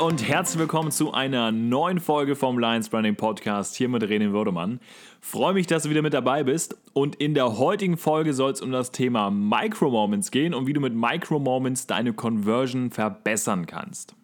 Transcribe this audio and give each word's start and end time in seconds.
und 0.00 0.26
herzlich 0.26 0.58
willkommen 0.58 0.90
zu 0.90 1.12
einer 1.12 1.52
neuen 1.52 2.00
Folge 2.00 2.34
vom 2.34 2.58
Lions 2.58 2.88
Branding 2.88 3.14
Podcast 3.14 3.76
hier 3.76 3.88
mit 3.88 4.02
René 4.02 4.32
Würdemann. 4.32 4.80
Freue 5.20 5.54
mich, 5.54 5.66
dass 5.66 5.84
du 5.84 5.90
wieder 5.90 6.02
mit 6.02 6.12
dabei 6.12 6.42
bist 6.42 6.76
und 6.92 7.14
in 7.16 7.34
der 7.34 7.58
heutigen 7.58 7.96
Folge 7.96 8.34
soll 8.34 8.50
es 8.50 8.60
um 8.60 8.72
das 8.72 8.90
Thema 8.90 9.30
Micro 9.30 9.90
Moments 9.90 10.30
gehen 10.30 10.54
und 10.54 10.66
wie 10.66 10.72
du 10.72 10.80
mit 10.80 10.94
Micro 10.94 11.38
Moments 11.38 11.86
deine 11.86 12.12
Conversion 12.12 12.90
verbessern 12.90 13.66
kannst. 13.66 14.15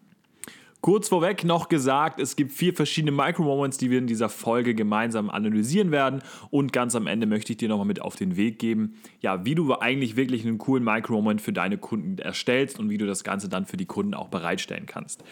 Kurz 0.82 1.08
vorweg 1.08 1.44
noch 1.44 1.68
gesagt, 1.68 2.18
es 2.18 2.34
gibt 2.34 2.50
vier 2.50 2.74
verschiedene 2.74 3.12
Micro-Moments, 3.12 3.78
die 3.78 3.88
wir 3.92 3.98
in 3.98 4.08
dieser 4.08 4.28
Folge 4.28 4.74
gemeinsam 4.74 5.30
analysieren 5.30 5.92
werden. 5.92 6.22
Und 6.50 6.72
ganz 6.72 6.96
am 6.96 7.06
Ende 7.06 7.28
möchte 7.28 7.52
ich 7.52 7.56
dir 7.56 7.68
nochmal 7.68 7.86
mit 7.86 8.02
auf 8.02 8.16
den 8.16 8.36
Weg 8.36 8.58
geben, 8.58 8.96
ja, 9.20 9.44
wie 9.44 9.54
du 9.54 9.72
eigentlich 9.76 10.16
wirklich 10.16 10.44
einen 10.44 10.58
coolen 10.58 10.82
Micro-Moment 10.82 11.40
für 11.40 11.52
deine 11.52 11.78
Kunden 11.78 12.18
erstellst 12.18 12.80
und 12.80 12.90
wie 12.90 12.98
du 12.98 13.06
das 13.06 13.22
Ganze 13.22 13.48
dann 13.48 13.64
für 13.64 13.76
die 13.76 13.86
Kunden 13.86 14.12
auch 14.12 14.26
bereitstellen 14.26 14.86
kannst. 14.86 15.22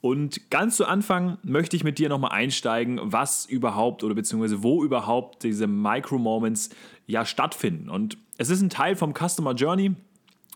Und 0.00 0.50
ganz 0.50 0.76
zu 0.76 0.86
Anfang 0.86 1.38
möchte 1.44 1.76
ich 1.76 1.84
mit 1.84 2.00
dir 2.00 2.08
nochmal 2.08 2.32
einsteigen, 2.32 2.98
was 3.00 3.46
überhaupt 3.46 4.02
oder 4.02 4.16
beziehungsweise 4.16 4.64
wo 4.64 4.82
überhaupt 4.82 5.44
diese 5.44 5.68
Micro-Moments 5.68 6.70
ja 7.06 7.24
stattfinden. 7.24 7.90
Und 7.90 8.18
es 8.38 8.50
ist 8.50 8.60
ein 8.60 8.70
Teil 8.70 8.96
vom 8.96 9.14
Customer 9.14 9.54
Journey. 9.54 9.94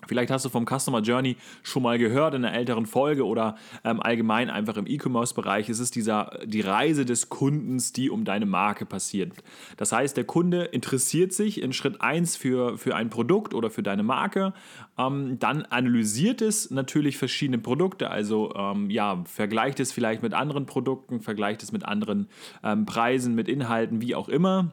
Vielleicht 0.06 0.30
hast 0.30 0.44
du 0.44 0.48
vom 0.48 0.66
Customer 0.66 1.00
Journey 1.00 1.36
schon 1.62 1.82
mal 1.82 1.98
gehört 1.98 2.34
in 2.34 2.44
einer 2.44 2.56
älteren 2.56 2.86
Folge 2.86 3.26
oder 3.26 3.56
ähm, 3.84 4.00
allgemein 4.00 4.50
einfach 4.50 4.76
im 4.76 4.86
E-Commerce-Bereich. 4.86 5.68
Es 5.68 5.78
ist 5.78 5.94
dieser, 5.94 6.38
die 6.44 6.60
Reise 6.60 7.04
des 7.04 7.28
Kundens, 7.28 7.92
die 7.92 8.10
um 8.10 8.24
deine 8.24 8.46
Marke 8.46 8.86
passiert. 8.86 9.32
Das 9.76 9.92
heißt, 9.92 10.16
der 10.16 10.24
Kunde 10.24 10.64
interessiert 10.64 11.32
sich 11.32 11.62
in 11.62 11.72
Schritt 11.72 12.00
1 12.00 12.36
für, 12.36 12.78
für 12.78 12.96
ein 12.96 13.10
Produkt 13.10 13.54
oder 13.54 13.70
für 13.70 13.82
deine 13.82 14.02
Marke. 14.02 14.52
Ähm, 14.98 15.38
dann 15.38 15.64
analysiert 15.66 16.42
es 16.42 16.70
natürlich 16.70 17.16
verschiedene 17.18 17.58
Produkte, 17.58 18.10
also 18.10 18.54
ähm, 18.54 18.90
ja, 18.90 19.22
vergleicht 19.26 19.80
es 19.80 19.92
vielleicht 19.92 20.22
mit 20.22 20.34
anderen 20.34 20.66
Produkten, 20.66 21.20
vergleicht 21.20 21.62
es 21.62 21.72
mit 21.72 21.84
anderen 21.84 22.28
ähm, 22.64 22.86
Preisen, 22.86 23.34
mit 23.34 23.48
Inhalten, 23.48 24.00
wie 24.00 24.14
auch 24.14 24.28
immer. 24.28 24.72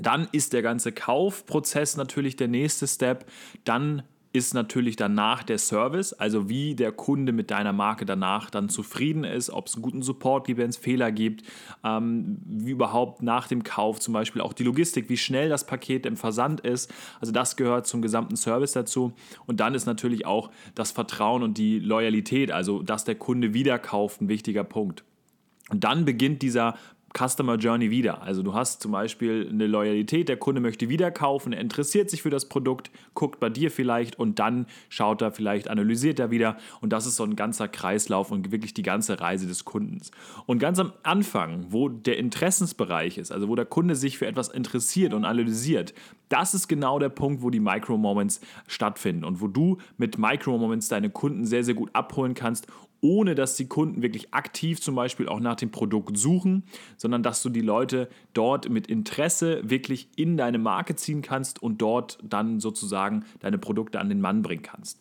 Dann 0.00 0.28
ist 0.32 0.52
der 0.52 0.62
ganze 0.62 0.92
Kaufprozess 0.92 1.96
natürlich 1.96 2.36
der 2.36 2.48
nächste 2.48 2.86
Step. 2.86 3.26
Dann 3.64 4.02
ist 4.32 4.54
natürlich 4.54 4.94
danach 4.94 5.42
der 5.42 5.58
Service, 5.58 6.12
also 6.12 6.48
wie 6.48 6.76
der 6.76 6.92
Kunde 6.92 7.32
mit 7.32 7.50
deiner 7.50 7.72
Marke 7.72 8.04
danach 8.04 8.48
dann 8.48 8.68
zufrieden 8.68 9.24
ist, 9.24 9.50
ob 9.50 9.66
es 9.66 9.74
einen 9.74 9.82
guten 9.82 10.02
Support 10.02 10.46
gibt, 10.46 10.60
wenn 10.60 10.70
es 10.70 10.76
Fehler 10.76 11.10
gibt, 11.10 11.42
ähm, 11.82 12.38
wie 12.46 12.70
überhaupt 12.70 13.22
nach 13.22 13.48
dem 13.48 13.64
Kauf 13.64 13.98
zum 13.98 14.14
Beispiel 14.14 14.40
auch 14.40 14.52
die 14.52 14.62
Logistik, 14.62 15.08
wie 15.08 15.16
schnell 15.16 15.48
das 15.48 15.66
Paket 15.66 16.06
im 16.06 16.16
Versand 16.16 16.60
ist. 16.60 16.92
Also 17.20 17.32
das 17.32 17.56
gehört 17.56 17.88
zum 17.88 18.02
gesamten 18.02 18.36
Service 18.36 18.72
dazu. 18.72 19.12
Und 19.46 19.58
dann 19.58 19.74
ist 19.74 19.86
natürlich 19.86 20.26
auch 20.26 20.50
das 20.76 20.92
Vertrauen 20.92 21.42
und 21.42 21.58
die 21.58 21.80
Loyalität, 21.80 22.52
also 22.52 22.82
dass 22.82 23.04
der 23.04 23.16
Kunde 23.16 23.52
wieder 23.52 23.80
kauft, 23.80 24.20
ein 24.20 24.28
wichtiger 24.28 24.62
Punkt. 24.62 25.02
Und 25.70 25.82
dann 25.84 26.04
beginnt 26.04 26.42
dieser 26.42 26.76
Customer 27.16 27.56
Journey 27.56 27.90
wieder. 27.90 28.22
Also 28.22 28.42
du 28.42 28.54
hast 28.54 28.82
zum 28.82 28.92
Beispiel 28.92 29.48
eine 29.50 29.66
Loyalität, 29.66 30.28
der 30.28 30.36
Kunde 30.36 30.60
möchte 30.60 30.88
wieder 30.88 31.10
kaufen, 31.10 31.52
er 31.52 31.60
interessiert 31.60 32.10
sich 32.10 32.22
für 32.22 32.30
das 32.30 32.48
Produkt, 32.48 32.90
guckt 33.14 33.40
bei 33.40 33.50
dir 33.50 33.70
vielleicht 33.70 34.18
und 34.18 34.38
dann 34.38 34.66
schaut 34.88 35.22
er 35.22 35.32
vielleicht, 35.32 35.68
analysiert 35.68 36.18
er 36.20 36.30
wieder 36.30 36.56
und 36.80 36.92
das 36.92 37.06
ist 37.06 37.16
so 37.16 37.24
ein 37.24 37.36
ganzer 37.36 37.68
Kreislauf 37.68 38.30
und 38.30 38.52
wirklich 38.52 38.74
die 38.74 38.82
ganze 38.82 39.20
Reise 39.20 39.46
des 39.46 39.64
Kundens. 39.64 40.10
Und 40.46 40.58
ganz 40.58 40.78
am 40.78 40.92
Anfang, 41.02 41.66
wo 41.70 41.88
der 41.88 42.18
Interessensbereich 42.18 43.18
ist, 43.18 43.32
also 43.32 43.48
wo 43.48 43.56
der 43.56 43.66
Kunde 43.66 43.96
sich 43.96 44.18
für 44.18 44.26
etwas 44.26 44.48
interessiert 44.48 45.12
und 45.12 45.24
analysiert, 45.24 45.94
das 46.28 46.54
ist 46.54 46.68
genau 46.68 47.00
der 47.00 47.08
Punkt, 47.08 47.42
wo 47.42 47.50
die 47.50 47.58
Micro-Moments 47.58 48.40
stattfinden 48.68 49.24
und 49.24 49.40
wo 49.40 49.48
du 49.48 49.78
mit 49.98 50.16
Micro-Moments 50.16 50.88
deine 50.88 51.10
Kunden 51.10 51.44
sehr, 51.44 51.64
sehr 51.64 51.74
gut 51.74 51.90
abholen 51.92 52.34
kannst 52.34 52.68
ohne 53.00 53.34
dass 53.34 53.56
die 53.56 53.66
Kunden 53.66 54.02
wirklich 54.02 54.32
aktiv 54.32 54.80
zum 54.80 54.94
Beispiel 54.94 55.28
auch 55.28 55.40
nach 55.40 55.56
dem 55.56 55.70
Produkt 55.70 56.16
suchen, 56.16 56.64
sondern 56.96 57.22
dass 57.22 57.42
du 57.42 57.48
die 57.48 57.60
Leute 57.60 58.08
dort 58.32 58.68
mit 58.68 58.86
Interesse 58.86 59.60
wirklich 59.68 60.08
in 60.16 60.36
deine 60.36 60.58
Marke 60.58 60.96
ziehen 60.96 61.22
kannst 61.22 61.62
und 61.62 61.82
dort 61.82 62.18
dann 62.22 62.60
sozusagen 62.60 63.24
deine 63.40 63.58
Produkte 63.58 64.00
an 64.00 64.08
den 64.08 64.20
Mann 64.20 64.42
bringen 64.42 64.62
kannst. 64.62 64.98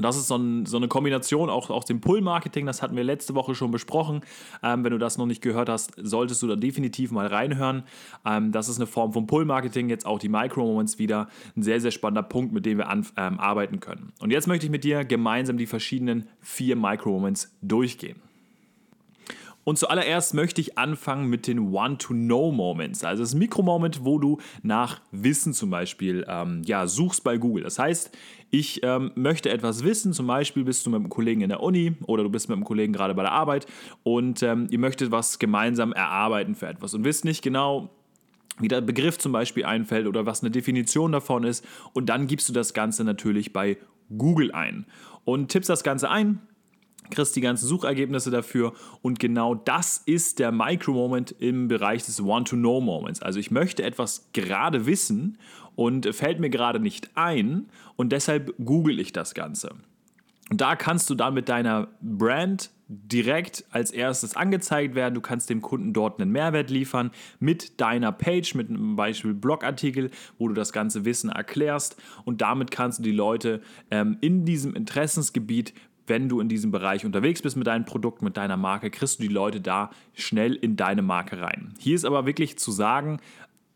Und 0.00 0.04
das 0.04 0.16
ist 0.16 0.28
so, 0.28 0.36
ein, 0.36 0.64
so, 0.64 0.78
eine 0.78 0.88
Kombination 0.88 1.50
auch 1.50 1.68
aus 1.68 1.84
dem 1.84 2.00
Pull-Marketing, 2.00 2.64
das 2.64 2.80
hatten 2.80 2.96
wir 2.96 3.04
letzte 3.04 3.34
Woche 3.34 3.54
schon 3.54 3.70
besprochen. 3.70 4.22
Ähm, 4.62 4.82
wenn 4.82 4.92
du 4.92 4.98
das 4.98 5.18
noch 5.18 5.26
nicht 5.26 5.42
gehört 5.42 5.68
hast, 5.68 5.92
solltest 5.98 6.42
du 6.42 6.46
da 6.46 6.56
definitiv 6.56 7.10
mal 7.10 7.26
reinhören. 7.26 7.82
Ähm, 8.24 8.50
das 8.50 8.70
ist 8.70 8.78
eine 8.78 8.86
Form 8.86 9.12
von 9.12 9.26
Pull-Marketing, 9.26 9.90
jetzt 9.90 10.06
auch 10.06 10.18
die 10.18 10.30
Micro-Moments 10.30 10.98
wieder. 10.98 11.28
Ein 11.54 11.62
sehr, 11.62 11.82
sehr 11.82 11.90
spannender 11.90 12.22
Punkt, 12.22 12.54
mit 12.54 12.64
dem 12.64 12.78
wir 12.78 12.88
an, 12.88 13.06
ähm, 13.18 13.38
arbeiten 13.38 13.78
können. 13.80 14.14
Und 14.20 14.30
jetzt 14.30 14.48
möchte 14.48 14.64
ich 14.64 14.72
mit 14.72 14.84
dir 14.84 15.04
gemeinsam 15.04 15.58
die 15.58 15.66
verschiedenen 15.66 16.26
vier 16.40 16.76
Micro-Moments 16.76 17.54
durchgehen. 17.60 18.16
Und 19.64 19.78
zuallererst 19.78 20.34
möchte 20.34 20.60
ich 20.60 20.78
anfangen 20.78 21.28
mit 21.28 21.46
den 21.46 21.72
Want-to-Know-Moments. 21.72 23.04
Also 23.04 23.22
das 23.22 23.34
Mikro-Moment, 23.34 24.04
wo 24.04 24.18
du 24.18 24.38
nach 24.62 25.00
Wissen 25.12 25.52
zum 25.52 25.70
Beispiel 25.70 26.24
ähm, 26.28 26.62
ja, 26.64 26.86
suchst 26.86 27.22
bei 27.22 27.36
Google. 27.36 27.64
Das 27.64 27.78
heißt, 27.78 28.16
ich 28.50 28.82
ähm, 28.82 29.12
möchte 29.14 29.50
etwas 29.50 29.84
wissen, 29.84 30.12
zum 30.12 30.26
Beispiel 30.26 30.64
bist 30.64 30.84
du 30.84 30.90
mit 30.90 31.00
einem 31.00 31.08
Kollegen 31.08 31.42
in 31.42 31.50
der 31.50 31.62
Uni 31.62 31.94
oder 32.06 32.22
du 32.22 32.30
bist 32.30 32.48
mit 32.48 32.56
einem 32.56 32.64
Kollegen 32.64 32.92
gerade 32.92 33.14
bei 33.14 33.22
der 33.22 33.32
Arbeit 33.32 33.66
und 34.02 34.42
ähm, 34.42 34.66
ihr 34.70 34.78
möchtet 34.78 35.10
was 35.10 35.38
gemeinsam 35.38 35.92
erarbeiten 35.92 36.54
für 36.54 36.66
etwas 36.66 36.94
und 36.94 37.04
wisst 37.04 37.24
nicht 37.24 37.42
genau, 37.42 37.90
wie 38.58 38.68
der 38.68 38.80
Begriff 38.80 39.18
zum 39.18 39.32
Beispiel 39.32 39.64
einfällt 39.64 40.06
oder 40.06 40.26
was 40.26 40.42
eine 40.42 40.50
Definition 40.50 41.12
davon 41.12 41.44
ist. 41.44 41.64
Und 41.92 42.06
dann 42.06 42.26
gibst 42.26 42.48
du 42.48 42.52
das 42.52 42.74
Ganze 42.74 43.04
natürlich 43.04 43.52
bei 43.52 43.78
Google 44.16 44.52
ein 44.52 44.86
und 45.24 45.48
tippst 45.48 45.70
das 45.70 45.82
Ganze 45.82 46.10
ein, 46.10 46.40
kriegst 47.10 47.36
die 47.36 47.40
ganzen 47.40 47.66
Suchergebnisse 47.66 48.30
dafür 48.30 48.72
und 49.02 49.18
genau 49.18 49.54
das 49.54 49.98
ist 50.06 50.38
der 50.38 50.52
Micro-Moment 50.52 51.32
im 51.38 51.68
Bereich 51.68 52.04
des 52.04 52.24
Want-to-Know-Moments. 52.24 53.22
Also 53.22 53.38
ich 53.38 53.50
möchte 53.50 53.82
etwas 53.82 54.28
gerade 54.32 54.86
wissen 54.86 55.38
und 55.74 56.14
fällt 56.14 56.40
mir 56.40 56.50
gerade 56.50 56.80
nicht 56.80 57.10
ein 57.16 57.68
und 57.96 58.12
deshalb 58.12 58.54
google 58.64 59.00
ich 59.00 59.12
das 59.12 59.34
Ganze. 59.34 59.74
Und 60.50 60.60
da 60.60 60.74
kannst 60.74 61.08
du 61.08 61.14
dann 61.14 61.34
mit 61.34 61.48
deiner 61.48 61.88
Brand 62.00 62.70
direkt 62.88 63.64
als 63.70 63.92
erstes 63.92 64.34
angezeigt 64.34 64.96
werden. 64.96 65.14
Du 65.14 65.20
kannst 65.20 65.48
dem 65.48 65.62
Kunden 65.62 65.92
dort 65.92 66.20
einen 66.20 66.32
Mehrwert 66.32 66.70
liefern 66.70 67.12
mit 67.38 67.80
deiner 67.80 68.10
Page, 68.10 68.56
mit 68.56 68.68
einem 68.68 68.96
Beispiel 68.96 69.32
Blogartikel, 69.32 70.10
wo 70.38 70.48
du 70.48 70.54
das 70.54 70.72
ganze 70.72 71.04
Wissen 71.04 71.30
erklärst. 71.30 71.96
Und 72.24 72.40
damit 72.40 72.72
kannst 72.72 72.98
du 72.98 73.04
die 73.04 73.12
Leute 73.12 73.62
ähm, 73.92 74.18
in 74.20 74.44
diesem 74.44 74.74
Interessensgebiet 74.74 75.72
wenn 76.10 76.28
du 76.28 76.40
in 76.40 76.50
diesem 76.50 76.70
Bereich 76.70 77.06
unterwegs 77.06 77.40
bist 77.40 77.56
mit 77.56 77.66
deinem 77.66 77.86
Produkt, 77.86 78.20
mit 78.20 78.36
deiner 78.36 78.58
Marke, 78.58 78.90
kriegst 78.90 79.18
du 79.18 79.22
die 79.22 79.32
Leute 79.32 79.62
da 79.62 79.90
schnell 80.12 80.54
in 80.54 80.76
deine 80.76 81.00
Marke 81.00 81.40
rein. 81.40 81.72
Hier 81.78 81.94
ist 81.94 82.04
aber 82.04 82.26
wirklich 82.26 82.58
zu 82.58 82.70
sagen, 82.70 83.20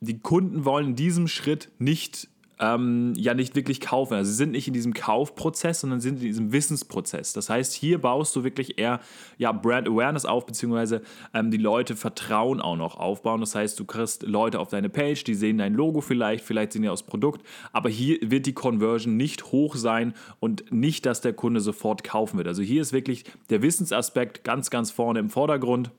die 0.01 0.19
Kunden 0.19 0.67
wollen 0.67 0.89
in 0.89 0.97
diesem 0.97 1.29
Schritt 1.29 1.71
nicht 1.79 2.29
ähm, 2.61 3.13
ja 3.17 3.35
nicht 3.35 3.57
wirklich 3.57 3.81
kaufen. 3.81 4.15
Also 4.15 4.31
sie 4.31 4.37
sind 4.37 4.53
nicht 4.53 4.69
in 4.69 4.75
diesem 4.75 4.95
Kaufprozess, 4.95 5.81
sondern 5.81 6.01
sind 6.01 6.17
in 6.17 6.27
diesem 6.27 6.53
Wissensprozess. 6.53 7.33
Das 7.33 7.51
heißt, 7.51 7.73
hier 7.73 8.01
baust 8.01 8.35
du 8.37 8.45
wirklich 8.45 8.79
eher 8.79 9.01
ja, 9.39 9.53
Brand 9.53 9.89
Awareness 9.89 10.25
auf, 10.25 10.47
beziehungsweise 10.47 11.03
ähm, 11.33 11.51
die 11.51 11.59
Leute 11.59 11.97
Vertrauen 11.97 12.61
auch 12.61 12.77
noch 12.77 12.97
aufbauen. 12.97 13.41
Das 13.41 13.55
heißt, 13.55 13.79
du 13.79 13.85
kriegst 13.85 14.23
Leute 14.23 14.61
auf 14.61 14.69
deine 14.69 14.89
Page, 14.89 15.25
die 15.25 15.35
sehen 15.35 15.59
dein 15.59 15.75
Logo 15.75 16.01
vielleicht, 16.01 16.45
vielleicht 16.45 16.73
sehen 16.73 16.83
die 16.83 16.89
aus 16.89 17.03
Produkt, 17.03 17.45
aber 17.73 17.89
hier 17.89 18.19
wird 18.23 18.47
die 18.47 18.53
Conversion 18.53 19.17
nicht 19.17 19.53
hoch 19.53 19.77
sein 19.77 20.15
und 20.41 20.73
nicht, 20.73 21.07
dass 21.07 21.21
der 21.21 21.33
Kunde 21.33 21.61
sofort 21.61 22.05
kaufen 22.05 22.37
wird. 22.37 22.49
Also 22.49 22.63
hier 22.63 22.83
ist 22.83 22.93
wirklich 22.93 23.25
der 23.51 23.63
Wissensaspekt 23.63 24.45
ganz, 24.45 24.71
ganz 24.71 24.91
vorne 24.91 25.19
im 25.19 25.31
Vordergrund 25.31 25.91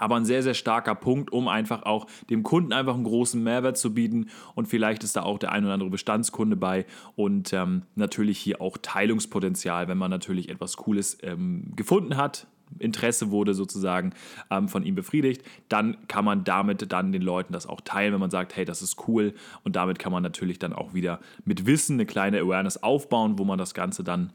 aber 0.00 0.16
ein 0.16 0.24
sehr, 0.24 0.42
sehr 0.42 0.54
starker 0.54 0.94
Punkt, 0.94 1.30
um 1.30 1.46
einfach 1.46 1.82
auch 1.82 2.06
dem 2.30 2.42
Kunden 2.42 2.72
einfach 2.72 2.94
einen 2.94 3.04
großen 3.04 3.42
Mehrwert 3.42 3.76
zu 3.76 3.92
bieten. 3.92 4.30
Und 4.54 4.66
vielleicht 4.66 5.04
ist 5.04 5.14
da 5.14 5.22
auch 5.22 5.38
der 5.38 5.52
ein 5.52 5.64
oder 5.64 5.74
andere 5.74 5.90
Bestandskunde 5.90 6.56
bei 6.56 6.86
und 7.16 7.52
ähm, 7.52 7.82
natürlich 7.94 8.38
hier 8.38 8.62
auch 8.62 8.78
Teilungspotenzial, 8.80 9.88
wenn 9.88 9.98
man 9.98 10.10
natürlich 10.10 10.48
etwas 10.48 10.76
Cooles 10.78 11.18
ähm, 11.22 11.72
gefunden 11.76 12.16
hat. 12.16 12.46
Interesse 12.78 13.30
wurde 13.30 13.52
sozusagen 13.52 14.12
ähm, 14.50 14.68
von 14.68 14.84
ihm 14.84 14.94
befriedigt, 14.94 15.42
dann 15.68 15.96
kann 16.06 16.24
man 16.24 16.44
damit 16.44 16.90
dann 16.92 17.10
den 17.10 17.20
Leuten 17.20 17.52
das 17.52 17.66
auch 17.66 17.80
teilen, 17.80 18.12
wenn 18.12 18.20
man 18.20 18.30
sagt, 18.30 18.56
hey, 18.56 18.64
das 18.64 18.80
ist 18.80 19.08
cool 19.08 19.34
und 19.64 19.74
damit 19.74 19.98
kann 19.98 20.12
man 20.12 20.22
natürlich 20.22 20.60
dann 20.60 20.72
auch 20.72 20.94
wieder 20.94 21.18
mit 21.44 21.66
Wissen 21.66 21.94
eine 21.94 22.06
kleine 22.06 22.38
Awareness 22.38 22.82
aufbauen, 22.82 23.38
wo 23.38 23.44
man 23.44 23.58
das 23.58 23.74
Ganze 23.74 24.04
dann 24.04 24.32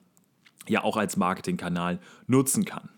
ja 0.68 0.84
auch 0.84 0.98
als 0.98 1.16
Marketingkanal 1.16 2.00
nutzen 2.28 2.66
kann. 2.66 2.90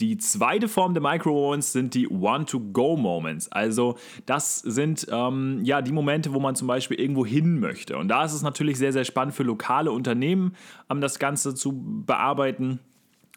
Die 0.00 0.16
zweite 0.16 0.66
Form 0.66 0.94
der 0.94 1.02
Micro-Moments 1.02 1.72
sind 1.72 1.94
die 1.94 2.08
Want-to-Go-Moments. 2.10 3.52
Also 3.52 3.96
das 4.24 4.58
sind 4.58 5.06
ähm, 5.10 5.60
ja 5.62 5.82
die 5.82 5.92
Momente, 5.92 6.32
wo 6.32 6.40
man 6.40 6.54
zum 6.54 6.66
Beispiel 6.66 6.98
irgendwo 6.98 7.26
hin 7.26 7.60
möchte. 7.60 7.98
Und 7.98 8.08
da 8.08 8.24
ist 8.24 8.32
es 8.32 8.42
natürlich 8.42 8.78
sehr, 8.78 8.92
sehr 8.92 9.04
spannend 9.04 9.34
für 9.34 9.42
lokale 9.42 9.92
Unternehmen, 9.92 10.56
um 10.88 11.02
das 11.02 11.18
Ganze 11.18 11.54
zu 11.54 11.72
bearbeiten. 12.06 12.80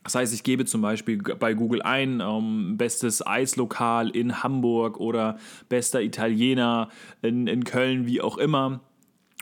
Das 0.04 0.16
heißt, 0.16 0.34
ich 0.34 0.44
gebe 0.44 0.66
zum 0.66 0.82
Beispiel 0.82 1.18
bei 1.18 1.54
Google 1.54 1.82
ein, 1.82 2.22
ähm, 2.22 2.78
bestes 2.78 3.26
Eislokal 3.26 4.10
in 4.10 4.42
Hamburg 4.44 5.00
oder 5.00 5.38
bester 5.70 6.02
Italiener 6.02 6.90
in, 7.22 7.48
in 7.48 7.64
Köln, 7.64 8.06
wie 8.08 8.22
auch 8.22 8.38
immer 8.38 8.82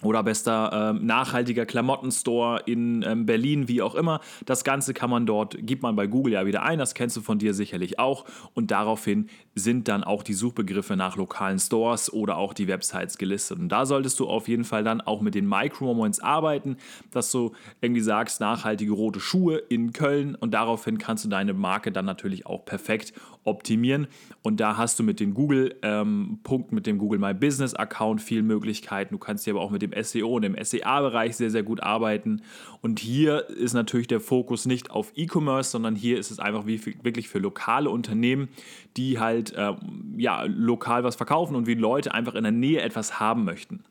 oder 0.03 0.23
bester 0.23 0.93
äh, 0.95 1.03
nachhaltiger 1.03 1.65
Klamottenstore 1.65 2.63
in 2.65 3.03
ähm, 3.07 3.25
Berlin, 3.25 3.67
wie 3.67 3.81
auch 3.81 3.95
immer. 3.95 4.19
Das 4.45 4.63
Ganze 4.63 4.93
kann 4.93 5.09
man 5.09 5.25
dort, 5.25 5.55
gibt 5.59 5.83
man 5.83 5.95
bei 5.95 6.07
Google 6.07 6.33
ja 6.33 6.45
wieder 6.45 6.63
ein, 6.63 6.79
das 6.79 6.93
kennst 6.93 7.17
du 7.17 7.21
von 7.21 7.39
dir 7.39 7.53
sicherlich 7.53 7.99
auch. 7.99 8.25
Und 8.53 8.71
daraufhin 8.71 9.27
sind 9.55 9.87
dann 9.87 10.03
auch 10.03 10.23
die 10.23 10.33
Suchbegriffe 10.33 10.95
nach 10.95 11.17
lokalen 11.17 11.59
Stores 11.59 12.11
oder 12.11 12.37
auch 12.37 12.53
die 12.53 12.67
Websites 12.67 13.17
gelistet. 13.17 13.59
Und 13.59 13.69
da 13.69 13.85
solltest 13.85 14.19
du 14.19 14.27
auf 14.27 14.47
jeden 14.47 14.63
Fall 14.63 14.83
dann 14.83 15.01
auch 15.01 15.21
mit 15.21 15.35
den 15.35 15.47
Micro-Moments 15.47 16.19
arbeiten, 16.21 16.77
dass 17.11 17.31
du 17.31 17.51
irgendwie 17.81 18.01
sagst, 18.01 18.39
nachhaltige 18.39 18.93
rote 18.93 19.19
Schuhe 19.19 19.57
in 19.57 19.93
Köln 19.93 20.35
und 20.35 20.53
daraufhin 20.53 20.97
kannst 20.97 21.25
du 21.25 21.29
deine 21.29 21.53
Marke 21.53 21.91
dann 21.91 22.05
natürlich 22.05 22.45
auch 22.45 22.65
perfekt 22.65 23.13
optimieren. 23.43 24.07
Und 24.43 24.59
da 24.59 24.77
hast 24.77 24.99
du 24.99 25.03
mit 25.03 25.19
den 25.19 25.33
Google-Punkten, 25.33 26.69
ähm, 26.71 26.75
mit 26.75 26.85
dem 26.85 26.97
Google 26.97 27.19
My 27.19 27.33
Business 27.33 27.73
Account 27.73 28.21
viel 28.21 28.43
Möglichkeiten. 28.43 29.13
Du 29.13 29.19
kannst 29.19 29.45
dir 29.45 29.51
aber 29.51 29.61
auch 29.61 29.71
mit 29.71 29.81
dem 29.81 29.90
SEO 29.99 30.35
und 30.35 30.43
dem 30.43 30.55
SEA-Bereich 30.61 31.35
sehr, 31.35 31.49
sehr 31.49 31.63
gut 31.63 31.81
arbeiten. 31.81 32.41
Und 32.81 32.99
hier 32.99 33.49
ist 33.49 33.73
natürlich 33.73 34.07
der 34.07 34.19
Fokus 34.19 34.65
nicht 34.65 34.91
auf 34.91 35.11
E-Commerce, 35.15 35.71
sondern 35.71 35.95
hier 35.95 36.17
ist 36.17 36.31
es 36.31 36.39
einfach 36.39 36.65
wie 36.65 36.83
wirklich 37.03 37.29
für 37.29 37.39
lokale 37.39 37.89
Unternehmen, 37.89 38.49
die 38.97 39.19
halt 39.19 39.53
äh, 39.53 39.73
ja, 40.17 40.43
lokal 40.43 41.03
was 41.03 41.15
verkaufen 41.15 41.55
und 41.55 41.67
wie 41.67 41.75
Leute 41.75 42.13
einfach 42.13 42.35
in 42.35 42.43
der 42.43 42.51
Nähe 42.51 42.81
etwas 42.81 43.19
haben 43.19 43.43
möchten. 43.43 43.83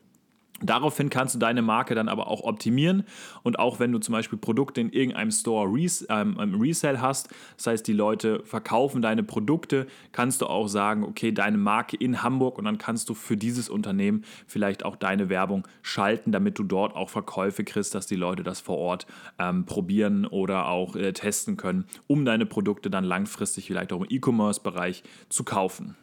Daraufhin 0.63 1.09
kannst 1.09 1.35
du 1.35 1.39
deine 1.39 1.63
Marke 1.63 1.95
dann 1.95 2.09
aber 2.09 2.29
auch 2.29 2.43
optimieren 2.43 3.05
und 3.43 3.59
auch 3.59 3.81
wenn 3.81 3.93
du 3.93 3.99
zum 3.99 4.13
Beispiel 4.13 4.39
Produkte 4.39 4.81
in 4.81 4.93
irgendeinem 4.93 5.31
Store 5.31 5.67
res 5.73 6.07
ähm, 6.11 6.37
Resell 6.61 7.01
hast, 7.01 7.31
das 7.57 7.67
heißt 7.67 7.87
die 7.87 7.95
Leute 7.95 8.43
verkaufen 8.45 9.01
deine 9.01 9.23
Produkte, 9.23 9.87
kannst 10.13 10.43
du 10.43 10.47
auch 10.47 10.69
sagen, 10.69 11.05
okay, 11.05 11.33
deine 11.33 11.57
Marke 11.57 11.97
in 11.97 12.23
Hamburg 12.23 12.59
und 12.59 12.67
dann 12.67 12.77
kannst 12.77 13.09
du 13.09 13.15
für 13.15 13.39
dieses 13.39 13.71
Unternehmen 13.71 14.25
vielleicht 14.47 14.85
auch 14.85 14.97
deine 14.97 15.31
Werbung 15.31 15.67
schalten, 15.81 16.31
damit 16.31 16.59
du 16.59 16.65
dort 16.65 16.95
auch 16.95 17.09
Verkäufe 17.09 17.65
kriegst, 17.65 17.95
dass 17.95 18.07
die 18.07 18.17
Leute 18.17 18.43
das 18.43 18.61
vor 18.61 18.77
Ort 18.77 19.07
ähm, 19.39 19.65
probieren 19.65 20.27
oder 20.27 20.67
auch 20.67 20.95
äh, 20.95 21.13
testen 21.13 21.57
können, 21.57 21.87
um 22.07 22.27
deine 22.27 22.45
Produkte 22.45 22.91
dann 22.91 23.05
langfristig 23.05 23.67
vielleicht 23.67 23.93
auch 23.93 24.03
im 24.03 24.07
E-Commerce-Bereich 24.11 25.03
zu 25.31 25.45
kaufen. 25.45 25.97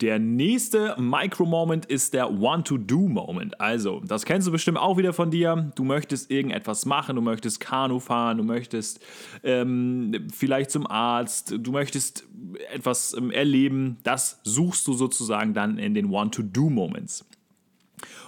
Der 0.00 0.20
nächste 0.20 0.94
Micro-Moment 0.96 1.84
ist 1.86 2.14
der 2.14 2.40
Want-to-Do-Moment. 2.40 3.60
Also, 3.60 4.00
das 4.06 4.24
kennst 4.24 4.46
du 4.46 4.52
bestimmt 4.52 4.78
auch 4.78 4.96
wieder 4.96 5.12
von 5.12 5.32
dir. 5.32 5.72
Du 5.74 5.82
möchtest 5.82 6.30
irgendetwas 6.30 6.86
machen, 6.86 7.16
du 7.16 7.22
möchtest 7.22 7.58
Kanu 7.58 7.98
fahren, 7.98 8.38
du 8.38 8.44
möchtest 8.44 9.04
ähm, 9.42 10.28
vielleicht 10.32 10.70
zum 10.70 10.86
Arzt, 10.86 11.52
du 11.58 11.72
möchtest 11.72 12.28
etwas 12.72 13.12
ähm, 13.14 13.32
erleben. 13.32 13.98
Das 14.04 14.40
suchst 14.44 14.86
du 14.86 14.92
sozusagen 14.92 15.52
dann 15.52 15.78
in 15.78 15.94
den 15.94 16.12
Want-to-Do-Moments. 16.12 17.24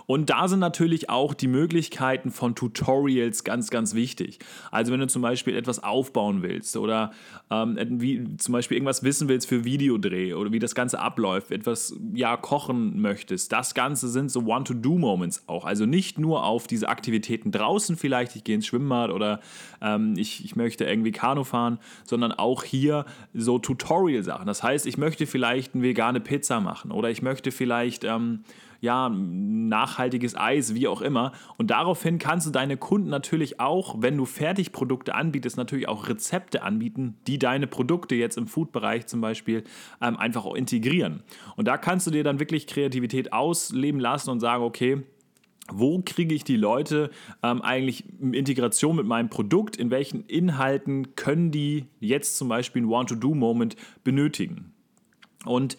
Und 0.07 0.31
da 0.31 0.49
sind 0.49 0.59
natürlich 0.59 1.11
auch 1.11 1.35
die 1.35 1.49
Möglichkeiten 1.49 2.31
von 2.31 2.55
Tutorials 2.55 3.45
ganz, 3.45 3.71
ganz 3.71 3.95
wichtig. 3.95 4.39
Also 4.71 4.93
wenn 4.93 5.01
du 5.01 5.07
zum 5.07 5.23
Beispiel 5.23 5.57
etwas 5.57 5.83
aufbauen 5.83 6.43
willst 6.43 6.77
oder 6.77 7.13
ähm, 7.51 7.77
wie, 8.01 8.37
zum 8.37 8.53
Beispiel 8.53 8.77
irgendwas 8.77 9.03
wissen 9.03 9.29
willst 9.29 9.49
für 9.49 9.65
Videodreh 9.65 10.35
oder 10.35 10.53
wie 10.53 10.59
das 10.59 10.75
Ganze 10.75 10.99
abläuft, 10.99 11.51
etwas 11.51 11.95
ja 12.15 12.37
kochen 12.37 13.01
möchtest, 13.01 13.53
das 13.53 13.75
Ganze 13.75 14.09
sind 14.09 14.31
so 14.31 14.47
Want-to-Do-Moments 14.47 15.45
auch. 15.47 15.65
Also 15.65 15.87
nicht 15.87 16.19
nur 16.19 16.45
auf 16.45 16.67
diese 16.67 16.89
Aktivitäten 16.89 17.53
draußen 17.53 17.97
vielleicht, 17.97 18.37
ich 18.37 18.45
gehe 18.45 18.55
ins 18.55 18.67
Schwimmbad 18.67 19.11
oder 19.11 19.41
ähm, 19.81 20.15
ich, 20.17 20.45
ich 20.45 20.57
möchte 20.57 20.85
irgendwie 20.85 21.13
Kanu 21.13 21.45
fahren, 21.45 21.79
sondern 22.05 22.33
auch 22.33 22.65
hier 22.65 23.05
so 23.35 23.59
Tutorial-Sachen. 23.59 24.47
Das 24.47 24.63
heißt, 24.63 24.87
ich 24.87 24.99
möchte 24.99 25.27
vielleicht 25.27 25.75
eine 25.75 25.83
vegane 25.83 26.21
Pizza 26.21 26.61
machen 26.61 26.91
oder 26.91 27.11
ich 27.11 27.23
möchte 27.23 27.53
vielleicht 27.53 28.05
ähm, 28.05 28.45
ja, 28.81 29.09
nachhaltiges 29.11 30.37
Eis, 30.37 30.75
wie 30.75 30.89
auch 30.89 31.03
immer. 31.03 31.33
Und 31.59 31.71
daraufhin 31.71 32.19
kannst 32.19 32.47
du 32.47 32.51
deine 32.51 32.77
Kunden 32.77 33.09
natürlich 33.09 33.61
auch, 33.61 33.97
wenn 33.99 34.17
du 34.17 34.25
Fertigprodukte 34.25 35.15
anbietest, 35.15 35.57
natürlich 35.57 35.89
auch 35.89 36.09
Rezepte 36.09 36.63
anbieten, 36.63 37.19
die 37.27 37.39
deine 37.39 37.67
Produkte 37.67 38.15
jetzt 38.15 38.39
im 38.39 38.47
Food-Bereich 38.47 39.07
zum 39.07 39.21
Beispiel 39.21 39.65
ähm, 40.01 40.17
einfach 40.17 40.45
auch 40.45 40.55
integrieren. 40.55 41.23
Und 41.57 41.69
da 41.69 41.77
kannst 41.77 42.07
du 42.07 42.11
dir 42.11 42.25
dann 42.25 42.41
wirklich 42.41 42.67
Kreativität 42.67 43.33
ausleben 43.33 44.01
lassen 44.01 44.31
und 44.31 44.41
sagen, 44.41 44.65
okay, 44.65 45.03
wo 45.73 46.03
kriege 46.05 46.35
ich 46.35 46.45
die 46.45 46.57
Leute 46.57 47.11
ähm, 47.43 47.63
eigentlich 47.63 48.05
in 48.21 48.35
Integration 48.35 48.97
mit 48.97 49.07
meinem 49.07 49.29
Produkt? 49.29 49.77
In 49.77 49.91
welchen 49.91 50.25
Inhalten 50.27 51.15
können 51.15 51.51
die 51.51 51.87
jetzt 52.01 52.37
zum 52.37 52.49
Beispiel 52.49 52.83
ein 52.83 52.91
Want-to-Do-Moment 52.91 53.77
benötigen? 54.03 54.73
Und 55.45 55.77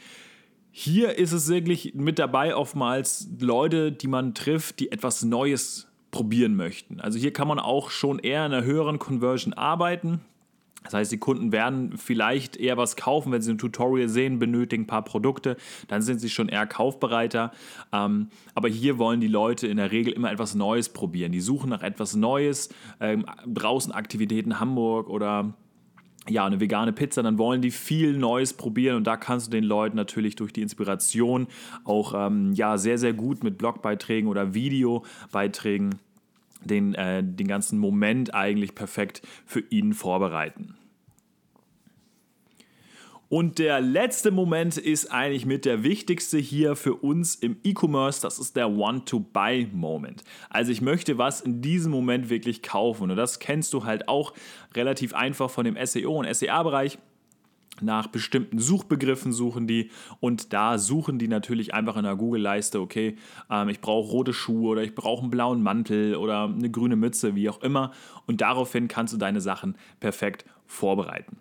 hier 0.71 1.18
ist 1.18 1.33
es 1.33 1.50
wirklich 1.50 1.94
mit 1.95 2.18
dabei 2.18 2.56
oftmals 2.56 3.27
Leute, 3.39 3.91
die 3.91 4.07
man 4.07 4.33
trifft, 4.33 4.79
die 4.79 4.91
etwas 4.91 5.23
Neues 5.23 5.88
probieren 6.12 6.56
möchten. 6.56 7.00
Also 7.01 7.19
hier 7.19 7.33
kann 7.33 7.47
man 7.47 7.59
auch 7.59 7.89
schon 7.89 8.19
eher 8.19 8.45
in 8.45 8.53
einer 8.53 8.63
höheren 8.63 9.00
Conversion 9.00 9.53
arbeiten. 9.53 10.21
Das 10.83 10.94
heißt, 10.95 11.12
die 11.12 11.19
Kunden 11.19 11.51
werden 11.51 11.95
vielleicht 11.97 12.57
eher 12.57 12.75
was 12.75 12.95
kaufen, 12.95 13.31
wenn 13.31 13.41
sie 13.41 13.51
ein 13.51 13.59
Tutorial 13.59 14.09
sehen, 14.09 14.39
benötigen 14.39 14.83
ein 14.83 14.88
paar 14.88 15.03
Produkte, 15.03 15.56
dann 15.88 16.01
sind 16.01 16.19
sie 16.19 16.29
schon 16.29 16.50
eher 16.50 16.65
kaufbereiter. 16.65 17.51
Ähm, 17.94 18.29
aber 18.56 18.67
hier 18.67 18.97
wollen 18.97 19.21
die 19.21 19.27
Leute 19.27 19.67
in 19.67 19.77
der 19.77 19.91
Regel 19.91 20.12
immer 20.12 20.31
etwas 20.31 20.56
Neues 20.56 20.89
probieren. 20.89 21.31
Die 21.31 21.41
suchen 21.41 21.69
nach 21.69 21.83
etwas 21.83 22.15
Neues, 22.15 22.69
ähm, 23.00 23.25
draußen 23.45 23.91
Aktivitäten 23.91 24.59
Hamburg 24.59 25.07
oder 25.09 25.53
ja, 26.29 26.45
eine 26.45 26.59
vegane 26.59 26.94
Pizza, 26.94 27.23
dann 27.23 27.38
wollen 27.38 27.62
die 27.62 27.71
viel 27.71 28.15
Neues 28.15 28.53
probieren 28.53 28.97
und 28.97 29.07
da 29.07 29.18
kannst 29.18 29.47
du 29.47 29.51
den 29.51 29.63
Leuten 29.63 29.95
natürlich 29.95 30.35
durch 30.35 30.53
die 30.53 30.62
Inspiration 30.62 31.47
auch 31.83 32.13
ähm, 32.15 32.53
ja, 32.53 32.77
sehr, 32.77 32.97
sehr 32.97 33.13
gut 33.13 33.44
mit 33.44 33.57
Blogbeiträgen 33.57 34.29
oder 34.29 34.53
Videobeiträgen 34.53 35.95
den, 36.63 36.94
äh, 36.94 37.23
den 37.23 37.47
ganzen 37.47 37.79
Moment 37.79 38.35
eigentlich 38.35 38.75
perfekt 38.75 39.21
für 39.45 39.63
ihn 39.71 39.94
vorbereiten. 39.94 40.75
Und 43.31 43.59
der 43.59 43.79
letzte 43.79 44.29
Moment 44.29 44.75
ist 44.75 45.09
eigentlich 45.09 45.45
mit 45.45 45.63
der 45.63 45.83
wichtigste 45.83 46.37
hier 46.37 46.75
für 46.75 46.95
uns 46.95 47.35
im 47.35 47.55
E-Commerce. 47.63 48.21
Das 48.21 48.39
ist 48.39 48.57
der 48.57 48.77
Want-to-Buy-Moment. 48.77 50.25
Also 50.49 50.73
ich 50.73 50.81
möchte 50.81 51.17
was 51.17 51.39
in 51.39 51.61
diesem 51.61 51.93
Moment 51.93 52.29
wirklich 52.29 52.61
kaufen. 52.61 53.09
Und 53.09 53.15
das 53.15 53.39
kennst 53.39 53.71
du 53.71 53.85
halt 53.85 54.09
auch 54.09 54.33
relativ 54.75 55.13
einfach 55.13 55.49
von 55.49 55.63
dem 55.63 55.77
SEO 55.81 56.19
und 56.19 56.35
SEA-Bereich 56.35 56.97
nach 57.79 58.07
bestimmten 58.07 58.59
Suchbegriffen 58.59 59.31
suchen 59.31 59.65
die 59.65 59.91
und 60.19 60.51
da 60.51 60.77
suchen 60.77 61.17
die 61.17 61.29
natürlich 61.29 61.73
einfach 61.73 61.95
in 61.95 62.03
der 62.03 62.17
Google-Leiste, 62.17 62.81
okay, 62.81 63.15
ähm, 63.50 63.69
ich 63.69 63.79
brauche 63.79 64.11
rote 64.11 64.33
Schuhe 64.33 64.71
oder 64.71 64.83
ich 64.83 64.93
brauche 64.93 65.21
einen 65.21 65.31
blauen 65.31 65.63
Mantel 65.63 66.17
oder 66.17 66.43
eine 66.43 66.69
grüne 66.69 66.97
Mütze, 66.97 67.33
wie 67.33 67.50
auch 67.50 67.61
immer. 67.61 67.91
Und 68.27 68.41
daraufhin 68.41 68.89
kannst 68.89 69.13
du 69.13 69.17
deine 69.17 69.39
Sachen 69.39 69.77
perfekt 70.01 70.43
vorbereiten. 70.67 71.38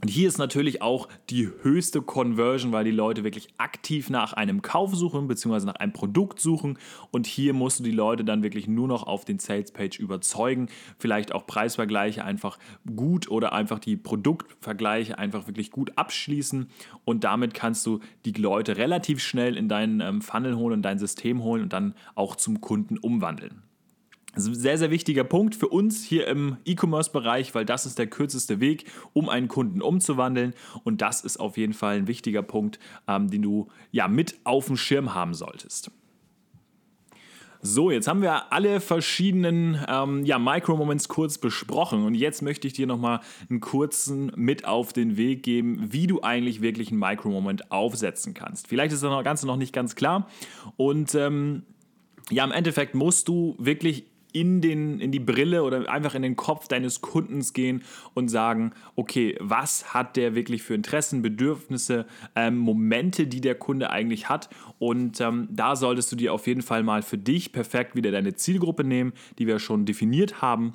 Und 0.00 0.08
hier 0.08 0.28
ist 0.28 0.38
natürlich 0.38 0.80
auch 0.80 1.08
die 1.28 1.50
höchste 1.62 2.00
Conversion, 2.00 2.72
weil 2.72 2.84
die 2.84 2.90
Leute 2.90 3.22
wirklich 3.22 3.48
aktiv 3.58 4.08
nach 4.08 4.32
einem 4.32 4.62
Kauf 4.62 4.94
suchen, 4.94 5.28
beziehungsweise 5.28 5.66
nach 5.66 5.74
einem 5.74 5.92
Produkt 5.92 6.40
suchen. 6.40 6.78
Und 7.10 7.26
hier 7.26 7.52
musst 7.52 7.80
du 7.80 7.84
die 7.84 7.90
Leute 7.90 8.24
dann 8.24 8.42
wirklich 8.42 8.66
nur 8.66 8.88
noch 8.88 9.02
auf 9.02 9.26
den 9.26 9.38
Sales 9.38 9.72
Page 9.72 9.98
überzeugen. 9.98 10.68
Vielleicht 10.98 11.32
auch 11.32 11.46
Preisvergleiche 11.46 12.24
einfach 12.24 12.58
gut 12.96 13.30
oder 13.30 13.52
einfach 13.52 13.78
die 13.78 13.96
Produktvergleiche 13.96 15.18
einfach 15.18 15.46
wirklich 15.46 15.70
gut 15.70 15.92
abschließen. 15.96 16.70
Und 17.04 17.24
damit 17.24 17.52
kannst 17.52 17.84
du 17.84 18.00
die 18.24 18.32
Leute 18.32 18.78
relativ 18.78 19.20
schnell 19.20 19.56
in 19.56 19.68
deinen 19.68 20.00
ähm, 20.00 20.22
Funnel 20.22 20.56
holen, 20.56 20.76
in 20.76 20.82
dein 20.82 20.98
System 20.98 21.42
holen 21.42 21.62
und 21.64 21.74
dann 21.74 21.94
auch 22.14 22.36
zum 22.36 22.62
Kunden 22.62 22.96
umwandeln. 22.96 23.69
Sehr, 24.36 24.78
sehr 24.78 24.90
wichtiger 24.90 25.24
Punkt 25.24 25.56
für 25.56 25.66
uns 25.66 26.04
hier 26.04 26.28
im 26.28 26.56
E-Commerce-Bereich, 26.64 27.54
weil 27.54 27.64
das 27.64 27.84
ist 27.84 27.98
der 27.98 28.06
kürzeste 28.06 28.60
Weg, 28.60 28.84
um 29.12 29.28
einen 29.28 29.48
Kunden 29.48 29.82
umzuwandeln. 29.82 30.54
Und 30.84 31.00
das 31.00 31.22
ist 31.22 31.38
auf 31.38 31.56
jeden 31.56 31.72
Fall 31.72 31.96
ein 31.96 32.06
wichtiger 32.06 32.42
Punkt, 32.42 32.78
ähm, 33.08 33.28
den 33.28 33.42
du 33.42 33.68
ja 33.90 34.06
mit 34.06 34.36
auf 34.44 34.66
dem 34.66 34.76
Schirm 34.76 35.14
haben 35.14 35.34
solltest. 35.34 35.90
So, 37.62 37.90
jetzt 37.90 38.08
haben 38.08 38.22
wir 38.22 38.52
alle 38.52 38.80
verschiedenen 38.80 39.78
ähm, 39.86 40.24
ja, 40.24 40.38
Micro-Moments 40.38 41.08
kurz 41.08 41.36
besprochen 41.36 42.04
und 42.04 42.14
jetzt 42.14 42.40
möchte 42.40 42.66
ich 42.66 42.72
dir 42.72 42.86
nochmal 42.86 43.20
einen 43.50 43.60
kurzen 43.60 44.32
mit 44.34 44.64
auf 44.64 44.94
den 44.94 45.18
Weg 45.18 45.42
geben, 45.42 45.92
wie 45.92 46.06
du 46.06 46.22
eigentlich 46.22 46.62
wirklich 46.62 46.90
einen 46.90 47.00
Micro-Moment 47.00 47.70
aufsetzen 47.70 48.32
kannst. 48.32 48.66
Vielleicht 48.68 48.94
ist 48.94 49.02
das 49.02 49.24
Ganze 49.24 49.46
noch 49.46 49.56
nicht 49.56 49.74
ganz 49.74 49.94
klar 49.94 50.26
und 50.78 51.14
ähm, 51.14 51.64
ja, 52.30 52.44
im 52.44 52.52
Endeffekt 52.52 52.94
musst 52.94 53.28
du 53.28 53.56
wirklich 53.58 54.06
in, 54.32 54.60
den, 54.60 55.00
in 55.00 55.12
die 55.12 55.20
Brille 55.20 55.62
oder 55.62 55.90
einfach 55.90 56.14
in 56.14 56.22
den 56.22 56.36
Kopf 56.36 56.68
deines 56.68 57.00
Kundens 57.00 57.52
gehen 57.52 57.82
und 58.14 58.28
sagen, 58.28 58.72
okay, 58.96 59.36
was 59.40 59.94
hat 59.94 60.16
der 60.16 60.34
wirklich 60.34 60.62
für 60.62 60.74
Interessen, 60.74 61.22
Bedürfnisse, 61.22 62.06
ähm, 62.36 62.58
Momente, 62.58 63.26
die 63.26 63.40
der 63.40 63.54
Kunde 63.54 63.90
eigentlich 63.90 64.28
hat. 64.28 64.48
Und 64.78 65.20
ähm, 65.20 65.48
da 65.50 65.76
solltest 65.76 66.12
du 66.12 66.16
dir 66.16 66.32
auf 66.32 66.46
jeden 66.46 66.62
Fall 66.62 66.82
mal 66.82 67.02
für 67.02 67.18
dich 67.18 67.52
perfekt 67.52 67.94
wieder 67.94 68.10
deine 68.10 68.34
Zielgruppe 68.34 68.84
nehmen, 68.84 69.12
die 69.38 69.46
wir 69.46 69.58
schon 69.58 69.84
definiert 69.84 70.42
haben 70.42 70.74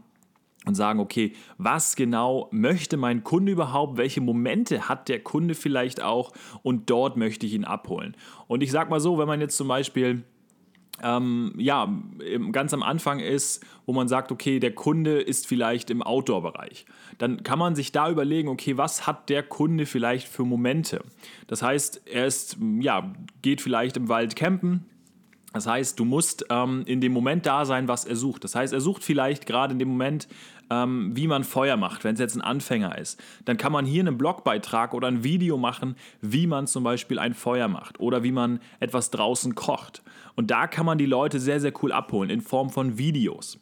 und 0.66 0.76
sagen, 0.76 1.00
okay, 1.00 1.34
was 1.58 1.96
genau 1.96 2.50
möchte 2.52 2.98
mein 2.98 3.24
Kunde 3.24 3.52
überhaupt? 3.52 3.98
Welche 3.98 4.22
Momente 4.22 4.90
hat 4.90 5.10
der 5.10 5.22
Kunde 5.22 5.54
vielleicht 5.56 6.02
auch? 6.02 6.32
Und 6.64 6.90
dort 6.90 7.18
möchte 7.18 7.46
ich 7.46 7.54
ihn 7.54 7.66
abholen. 7.66 8.16
Und 8.48 8.64
ich 8.64 8.72
sag 8.72 8.90
mal 8.90 9.00
so, 9.00 9.18
wenn 9.18 9.28
man 9.28 9.42
jetzt 9.42 9.58
zum 9.58 9.68
Beispiel 9.68 10.24
ähm, 11.04 11.54
ja, 11.58 11.92
ganz 12.52 12.74
am 12.74 12.84
Anfang 12.84 13.20
ist, 13.20 13.66
wo 13.86 13.94
man 13.94 14.08
sagt, 14.08 14.32
okay, 14.32 14.60
der 14.60 14.74
Kunde 14.74 15.22
ist 15.22 15.48
vielleicht 15.48 15.90
im 15.90 16.02
Outdoor-Bereich. 16.02 16.86
Dann 17.18 17.44
kann 17.44 17.60
man 17.60 17.76
sich 17.76 17.92
da 17.92 18.10
überlegen, 18.10 18.48
okay, 18.48 18.78
was 18.78 19.06
hat 19.06 19.30
der 19.30 19.44
Kunde 19.44 19.86
vielleicht 19.86 20.28
für 20.28 20.44
Momente? 20.44 21.04
Das 21.48 21.62
heißt, 21.62 22.04
er 22.06 22.26
ist, 22.26 22.58
ja, 22.80 23.14
geht 23.42 23.62
vielleicht 23.62 23.98
im 23.98 24.10
Wald 24.10 24.36
campen, 24.36 24.86
das 25.56 25.68
heißt, 25.68 25.98
du 25.98 26.04
musst 26.04 26.46
ähm, 26.50 26.84
in 26.86 27.00
dem 27.00 27.14
Moment 27.14 27.46
da 27.46 27.64
sein, 27.64 27.88
was 27.88 28.04
er 28.04 28.18
sucht. 28.18 28.44
Das 28.44 28.56
heißt, 28.56 28.74
er 28.74 28.82
sucht 28.82 29.06
vielleicht 29.06 29.46
gerade 29.46 29.72
in 29.72 29.80
dem 29.80 29.88
Moment, 29.88 30.28
ähm, 30.70 31.12
wie 31.16 31.28
man 31.28 31.46
Feuer 31.46 31.78
macht, 31.78 32.04
wenn 32.04 32.16
es 32.16 32.20
jetzt 32.20 32.36
ein 32.36 32.42
Anfänger 32.42 32.98
ist. 32.98 33.24
Dann 33.46 33.56
kann 33.56 33.72
man 33.72 33.86
hier 33.86 34.02
einen 34.02 34.18
Blogbeitrag 34.18 34.94
oder 34.94 35.08
ein 35.08 35.24
Video 35.24 35.58
machen, 35.58 35.96
wie 36.20 36.46
man 36.46 36.68
zum 36.68 36.84
Beispiel 36.84 37.20
ein 37.20 37.34
Feuer 37.34 37.70
macht 37.70 38.02
oder 38.02 38.22
wie 38.22 38.34
man 38.34 38.60
etwas 38.82 39.12
draußen 39.12 39.56
kocht. 39.56 40.04
Und 40.36 40.52
da 40.52 40.68
kann 40.68 40.86
man 40.86 40.98
die 40.98 41.06
Leute 41.06 41.40
sehr, 41.40 41.62
sehr 41.62 41.72
cool 41.82 41.94
abholen 41.94 42.30
in 42.30 42.42
Form 42.42 42.70
von 42.70 42.98
Videos 42.98 43.58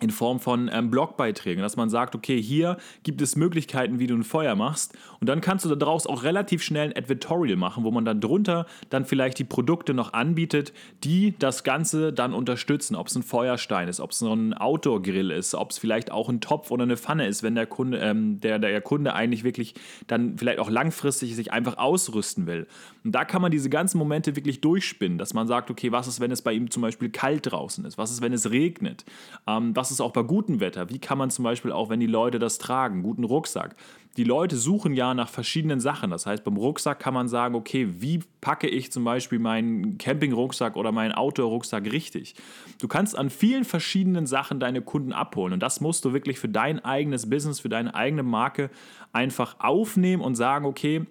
in 0.00 0.10
Form 0.10 0.40
von 0.40 0.68
ähm, 0.72 0.90
Blogbeiträgen, 0.90 1.62
dass 1.62 1.76
man 1.76 1.88
sagt, 1.88 2.16
okay, 2.16 2.42
hier 2.42 2.78
gibt 3.04 3.22
es 3.22 3.36
Möglichkeiten, 3.36 4.00
wie 4.00 4.08
du 4.08 4.16
ein 4.16 4.24
Feuer 4.24 4.56
machst. 4.56 4.98
Und 5.20 5.28
dann 5.28 5.40
kannst 5.40 5.64
du 5.64 5.74
daraus 5.76 6.08
auch 6.08 6.24
relativ 6.24 6.64
schnell 6.64 6.88
ein 6.88 6.96
Advertorial 6.96 7.56
machen, 7.56 7.84
wo 7.84 7.92
man 7.92 8.04
dann 8.04 8.20
drunter 8.20 8.66
dann 8.90 9.04
vielleicht 9.04 9.38
die 9.38 9.44
Produkte 9.44 9.94
noch 9.94 10.12
anbietet, 10.12 10.72
die 11.04 11.38
das 11.38 11.62
Ganze 11.62 12.12
dann 12.12 12.34
unterstützen, 12.34 12.96
ob 12.96 13.06
es 13.06 13.14
ein 13.14 13.22
Feuerstein 13.22 13.86
ist, 13.86 14.00
ob 14.00 14.10
es 14.10 14.20
ein 14.20 14.52
Outdoor-Grill 14.52 15.30
ist, 15.30 15.54
ob 15.54 15.70
es 15.70 15.78
vielleicht 15.78 16.10
auch 16.10 16.28
ein 16.28 16.40
Topf 16.40 16.72
oder 16.72 16.82
eine 16.82 16.96
Pfanne 16.96 17.28
ist, 17.28 17.44
wenn 17.44 17.54
der 17.54 17.66
Kunde, 17.66 17.98
ähm, 17.98 18.40
der, 18.40 18.58
der 18.58 18.80
Kunde 18.80 19.14
eigentlich 19.14 19.44
wirklich 19.44 19.74
dann 20.08 20.36
vielleicht 20.38 20.58
auch 20.58 20.70
langfristig 20.70 21.36
sich 21.36 21.52
einfach 21.52 21.78
ausrüsten 21.78 22.48
will. 22.48 22.66
Und 23.04 23.12
da 23.12 23.24
kann 23.24 23.40
man 23.40 23.52
diese 23.52 23.70
ganzen 23.70 23.98
Momente 23.98 24.34
wirklich 24.34 24.60
durchspinnen, 24.60 25.18
dass 25.18 25.34
man 25.34 25.46
sagt, 25.46 25.70
okay, 25.70 25.92
was 25.92 26.08
ist, 26.08 26.18
wenn 26.18 26.32
es 26.32 26.42
bei 26.42 26.52
ihm 26.52 26.70
zum 26.72 26.82
Beispiel 26.82 27.10
kalt 27.10 27.52
draußen 27.52 27.84
ist, 27.84 27.96
was 27.96 28.10
ist, 28.10 28.22
wenn 28.22 28.32
es 28.32 28.50
regnet, 28.50 29.04
ähm, 29.46 29.72
was 29.84 29.90
ist 29.90 30.00
auch 30.00 30.12
bei 30.12 30.22
gutem 30.22 30.60
Wetter? 30.60 30.88
Wie 30.88 30.98
kann 30.98 31.18
man 31.18 31.28
zum 31.28 31.42
Beispiel 31.42 31.70
auch, 31.70 31.90
wenn 31.90 32.00
die 32.00 32.06
Leute 32.06 32.38
das 32.38 32.56
tragen, 32.56 33.02
guten 33.02 33.22
Rucksack? 33.22 33.76
Die 34.16 34.24
Leute 34.24 34.56
suchen 34.56 34.94
ja 34.94 35.12
nach 35.12 35.28
verschiedenen 35.28 35.78
Sachen. 35.78 36.10
Das 36.10 36.24
heißt, 36.24 36.42
beim 36.42 36.56
Rucksack 36.56 37.00
kann 37.00 37.12
man 37.12 37.28
sagen, 37.28 37.54
okay, 37.54 37.86
wie 38.00 38.20
packe 38.40 38.66
ich 38.66 38.90
zum 38.90 39.04
Beispiel 39.04 39.38
meinen 39.38 39.98
Campingrucksack 39.98 40.76
oder 40.76 40.90
meinen 40.90 41.12
Outdoor-Rucksack 41.12 41.92
richtig? 41.92 42.34
Du 42.80 42.88
kannst 42.88 43.18
an 43.18 43.28
vielen 43.28 43.64
verschiedenen 43.64 44.26
Sachen 44.26 44.58
deine 44.58 44.80
Kunden 44.80 45.12
abholen 45.12 45.52
und 45.52 45.62
das 45.62 45.82
musst 45.82 46.02
du 46.06 46.14
wirklich 46.14 46.38
für 46.38 46.48
dein 46.48 46.82
eigenes 46.82 47.28
Business, 47.28 47.60
für 47.60 47.68
deine 47.68 47.94
eigene 47.94 48.22
Marke 48.22 48.70
einfach 49.12 49.56
aufnehmen 49.58 50.22
und 50.22 50.34
sagen, 50.34 50.64
okay, 50.64 51.04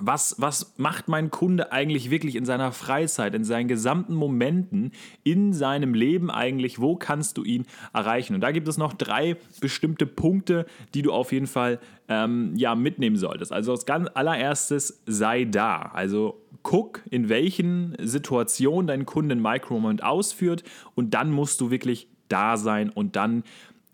was, 0.00 0.36
was 0.38 0.74
macht 0.76 1.08
mein 1.08 1.30
Kunde 1.30 1.72
eigentlich 1.72 2.10
wirklich 2.10 2.36
in 2.36 2.44
seiner 2.44 2.72
Freizeit, 2.72 3.34
in 3.34 3.44
seinen 3.44 3.68
gesamten 3.68 4.14
Momenten, 4.14 4.92
in 5.24 5.52
seinem 5.52 5.94
Leben 5.94 6.30
eigentlich, 6.30 6.80
wo 6.80 6.96
kannst 6.96 7.36
du 7.36 7.44
ihn 7.44 7.66
erreichen? 7.92 8.34
Und 8.34 8.40
da 8.40 8.52
gibt 8.52 8.68
es 8.68 8.78
noch 8.78 8.92
drei 8.92 9.36
bestimmte 9.60 10.06
Punkte, 10.06 10.66
die 10.94 11.02
du 11.02 11.12
auf 11.12 11.32
jeden 11.32 11.46
Fall 11.46 11.80
ähm, 12.08 12.52
ja, 12.56 12.74
mitnehmen 12.74 13.16
solltest. 13.16 13.52
Also 13.52 13.72
als 13.72 13.86
ganz 13.86 14.08
allererstes 14.14 15.02
sei 15.06 15.44
da. 15.44 15.90
Also 15.92 16.42
guck, 16.62 17.02
in 17.10 17.28
welchen 17.28 17.96
Situationen 18.00 18.86
dein 18.86 19.06
Kunde 19.06 19.32
einen 19.32 19.42
Micromoment 19.42 20.02
ausführt 20.02 20.64
und 20.94 21.14
dann 21.14 21.30
musst 21.30 21.60
du 21.60 21.70
wirklich 21.70 22.08
da 22.28 22.56
sein 22.56 22.90
und 22.90 23.16
dann 23.16 23.42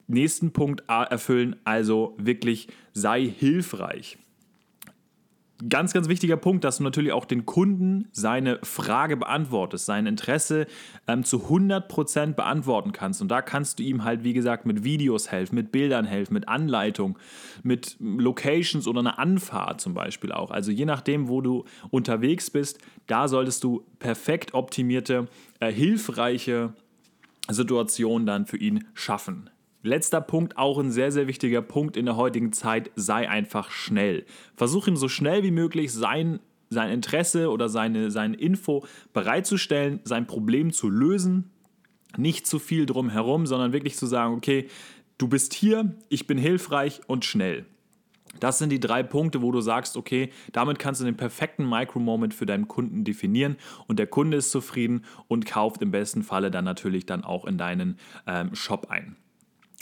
nächsten 0.06 0.52
Punkt 0.52 0.82
erfüllen, 0.88 1.56
also 1.64 2.14
wirklich 2.18 2.68
sei 2.92 3.26
hilfreich 3.26 4.18
ganz, 5.68 5.92
ganz 5.92 6.08
wichtiger 6.08 6.36
Punkt, 6.36 6.64
dass 6.64 6.78
du 6.78 6.84
natürlich 6.84 7.12
auch 7.12 7.24
den 7.24 7.46
Kunden 7.46 8.08
seine 8.12 8.58
Frage 8.62 9.16
beantwortest, 9.16 9.86
sein 9.86 10.06
Interesse 10.06 10.66
ähm, 11.06 11.24
zu 11.24 11.48
100% 11.48 12.34
beantworten 12.34 12.92
kannst. 12.92 13.22
Und 13.22 13.28
da 13.28 13.42
kannst 13.42 13.78
du 13.78 13.82
ihm 13.82 14.04
halt, 14.04 14.24
wie 14.24 14.32
gesagt, 14.32 14.66
mit 14.66 14.84
Videos 14.84 15.30
helfen, 15.30 15.54
mit 15.54 15.72
Bildern 15.72 16.04
helfen, 16.04 16.34
mit 16.34 16.48
Anleitung, 16.48 17.18
mit 17.62 17.96
Locations 18.00 18.86
oder 18.86 19.00
einer 19.00 19.18
Anfahrt 19.18 19.80
zum 19.80 19.94
Beispiel 19.94 20.32
auch. 20.32 20.50
Also 20.50 20.70
je 20.70 20.84
nachdem, 20.84 21.28
wo 21.28 21.40
du 21.40 21.64
unterwegs 21.90 22.50
bist, 22.50 22.78
da 23.06 23.28
solltest 23.28 23.64
du 23.64 23.84
perfekt 23.98 24.54
optimierte, 24.54 25.28
äh, 25.60 25.72
hilfreiche 25.72 26.72
Situationen 27.48 28.26
dann 28.26 28.46
für 28.46 28.56
ihn 28.56 28.84
schaffen. 28.94 29.50
Letzter 29.84 30.22
Punkt, 30.22 30.56
auch 30.56 30.78
ein 30.78 30.90
sehr, 30.90 31.12
sehr 31.12 31.26
wichtiger 31.26 31.60
Punkt 31.60 31.98
in 31.98 32.06
der 32.06 32.16
heutigen 32.16 32.54
Zeit, 32.54 32.90
sei 32.96 33.28
einfach 33.28 33.70
schnell. 33.70 34.24
Versuch 34.56 34.86
ihm 34.86 34.96
so 34.96 35.08
schnell 35.08 35.42
wie 35.42 35.50
möglich 35.50 35.92
sein, 35.92 36.40
sein 36.70 36.90
Interesse 36.90 37.50
oder 37.50 37.68
seine, 37.68 38.10
seine 38.10 38.34
Info 38.34 38.86
bereitzustellen, 39.12 40.00
sein 40.04 40.26
Problem 40.26 40.72
zu 40.72 40.88
lösen. 40.88 41.50
Nicht 42.16 42.46
zu 42.46 42.58
viel 42.58 42.86
drum 42.86 43.10
herum, 43.10 43.44
sondern 43.44 43.74
wirklich 43.74 43.96
zu 43.96 44.06
sagen, 44.06 44.34
okay, 44.34 44.68
du 45.18 45.28
bist 45.28 45.52
hier, 45.52 45.94
ich 46.08 46.26
bin 46.26 46.38
hilfreich 46.38 47.02
und 47.06 47.26
schnell. 47.26 47.66
Das 48.40 48.58
sind 48.58 48.70
die 48.70 48.80
drei 48.80 49.02
Punkte, 49.02 49.42
wo 49.42 49.52
du 49.52 49.60
sagst, 49.60 49.98
okay, 49.98 50.30
damit 50.52 50.78
kannst 50.78 51.02
du 51.02 51.04
den 51.04 51.18
perfekten 51.18 51.68
Micro-Moment 51.68 52.32
für 52.32 52.46
deinen 52.46 52.68
Kunden 52.68 53.04
definieren 53.04 53.56
und 53.86 53.98
der 53.98 54.06
Kunde 54.06 54.38
ist 54.38 54.50
zufrieden 54.50 55.04
und 55.28 55.44
kauft 55.44 55.82
im 55.82 55.90
besten 55.90 56.22
Falle 56.22 56.50
dann 56.50 56.64
natürlich 56.64 57.04
dann 57.04 57.22
auch 57.22 57.44
in 57.44 57.58
deinen 57.58 57.98
ähm, 58.26 58.54
Shop 58.54 58.86
ein. 58.88 59.16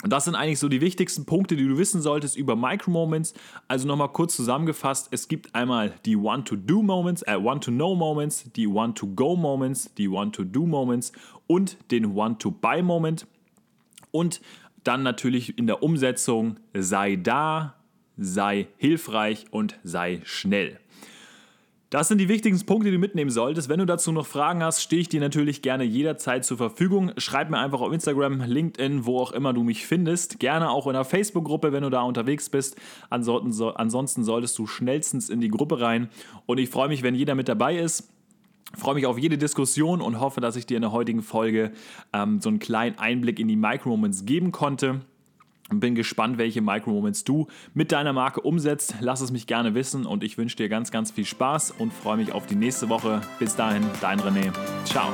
Und 0.03 0.11
das 0.11 0.25
sind 0.25 0.35
eigentlich 0.35 0.59
so 0.59 0.67
die 0.67 0.81
wichtigsten 0.81 1.25
Punkte, 1.25 1.55
die 1.55 1.65
du 1.65 1.77
wissen 1.77 2.01
solltest 2.01 2.35
über 2.35 2.57
Micro-Moments. 2.57 3.33
Also 3.69 3.87
nochmal 3.87 4.09
kurz 4.09 4.35
zusammengefasst, 4.35 5.07
es 5.11 5.29
gibt 5.29 5.55
einmal 5.55 5.93
die 6.05 6.17
Want-to-Do-Moments, 6.17 7.21
äh, 7.23 7.41
Want-to-Know-Moments, 7.41 8.51
die 8.51 8.67
Want-to-Go-Moments, 8.67 9.93
die 9.95 10.11
Want-to-Do-Moments 10.11 11.13
und 11.47 11.77
den 11.89 12.15
Want-to-Buy-Moment. 12.15 13.27
Und 14.11 14.41
dann 14.83 15.03
natürlich 15.03 15.57
in 15.57 15.67
der 15.67 15.81
Umsetzung 15.81 16.57
sei 16.73 17.15
da, 17.15 17.75
sei 18.17 18.67
hilfreich 18.75 19.45
und 19.51 19.79
sei 19.83 20.19
schnell. 20.25 20.79
Das 21.93 22.07
sind 22.07 22.17
die 22.17 22.27
wichtigsten 22.27 22.65
Punkte, 22.65 22.89
die 22.89 22.95
du 22.95 22.99
mitnehmen 22.99 23.29
solltest. 23.29 23.69
Wenn 23.69 23.77
du 23.77 23.85
dazu 23.85 24.11
noch 24.11 24.25
Fragen 24.25 24.63
hast, 24.63 24.81
stehe 24.81 24.99
ich 24.99 25.09
dir 25.09 25.19
natürlich 25.19 25.61
gerne 25.61 25.83
jederzeit 25.83 26.43
zur 26.43 26.57
Verfügung. 26.57 27.11
Schreib 27.17 27.51
mir 27.51 27.59
einfach 27.59 27.81
auf 27.81 27.93
Instagram, 27.93 28.41
LinkedIn, 28.41 29.05
wo 29.05 29.19
auch 29.19 29.31
immer 29.31 29.53
du 29.53 29.61
mich 29.61 29.85
findest. 29.85 30.39
Gerne 30.39 30.71
auch 30.71 30.87
in 30.87 30.93
der 30.93 31.05
Facebook-Gruppe, 31.05 31.71
wenn 31.71 31.83
du 31.83 31.91
da 31.91 32.01
unterwegs 32.01 32.49
bist. 32.49 32.77
Ansonsten 33.11 34.23
solltest 34.23 34.57
du 34.57 34.65
schnellstens 34.65 35.29
in 35.29 35.39
die 35.39 35.49
Gruppe 35.49 35.81
rein. 35.81 36.09
Und 36.47 36.57
ich 36.57 36.71
freue 36.71 36.87
mich, 36.87 37.03
wenn 37.03 37.13
jeder 37.13 37.35
mit 37.35 37.47
dabei 37.47 37.77
ist. 37.77 38.09
Freue 38.75 38.95
mich 38.95 39.05
auf 39.05 39.19
jede 39.19 39.37
Diskussion 39.37 40.01
und 40.01 40.19
hoffe, 40.19 40.41
dass 40.41 40.55
ich 40.55 40.65
dir 40.65 40.77
in 40.77 40.81
der 40.81 40.93
heutigen 40.93 41.21
Folge 41.21 41.73
ähm, 42.11 42.41
so 42.41 42.49
einen 42.49 42.57
kleinen 42.57 42.97
Einblick 42.97 43.39
in 43.39 43.47
die 43.47 43.55
Micro-Moments 43.55 44.25
geben 44.25 44.51
konnte. 44.51 45.01
Bin 45.79 45.95
gespannt, 45.95 46.37
welche 46.37 46.61
Micro-Moments 46.61 47.23
du 47.23 47.47
mit 47.73 47.91
deiner 47.91 48.13
Marke 48.13 48.41
umsetzt. 48.41 48.95
Lass 48.99 49.21
es 49.21 49.31
mich 49.31 49.47
gerne 49.47 49.75
wissen 49.75 50.05
und 50.05 50.23
ich 50.23 50.37
wünsche 50.37 50.57
dir 50.57 50.69
ganz, 50.69 50.91
ganz 50.91 51.11
viel 51.11 51.25
Spaß 51.25 51.71
und 51.77 51.93
freue 51.93 52.17
mich 52.17 52.31
auf 52.31 52.45
die 52.45 52.55
nächste 52.55 52.89
Woche. 52.89 53.21
Bis 53.39 53.55
dahin, 53.55 53.83
dein 54.01 54.19
René. 54.19 54.51
Ciao. 54.85 55.11